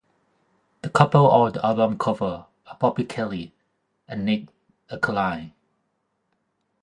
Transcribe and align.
The 0.81 0.89
couple 0.89 1.29
on 1.29 1.51
the 1.51 1.63
album 1.63 1.99
cover 1.99 2.47
are 2.65 2.77
Bobbi 2.81 3.07
Kelly 3.07 3.53
and 4.07 4.25
Nick 4.25 4.47
Ercoline. 4.89 5.51